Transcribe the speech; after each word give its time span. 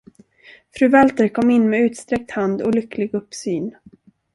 Fru 0.75 0.89
Walter 0.89 1.29
kom 1.29 1.49
in 1.51 1.69
med 1.69 1.79
utsträckt 1.81 2.31
hand 2.31 2.61
och 2.61 2.75
lycklig 2.75 3.13
uppsyn. 3.13 3.75